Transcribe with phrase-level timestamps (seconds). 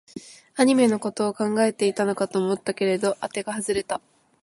[0.55, 4.01] アニメのことを考えていたのかと思ったけど、あてが外れた